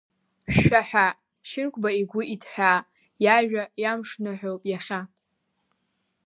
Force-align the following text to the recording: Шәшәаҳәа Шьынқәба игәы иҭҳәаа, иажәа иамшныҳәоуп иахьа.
Шәшәаҳәа 0.53 1.07
Шьынқәба 1.49 1.89
игәы 2.01 2.21
иҭҳәаа, 2.33 2.79
иажәа 3.23 3.63
иамшныҳәоуп 3.81 4.61
иахьа. 4.71 5.01